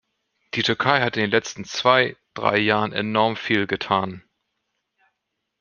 Die 0.55 0.63
Türkei 0.63 0.99
hat 1.01 1.15
in 1.15 1.21
den 1.21 1.29
letzten 1.29 1.63
zwei, 1.63 2.15
drei 2.33 2.57
Jahren 2.57 2.91
enorm 2.91 3.35
viel 3.35 3.67
getan. 3.67 4.23